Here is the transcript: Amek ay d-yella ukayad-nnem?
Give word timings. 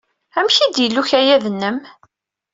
Amek 0.37 0.57
ay 0.57 0.69
d-yella 0.75 0.99
ukayad-nnem? 1.01 1.77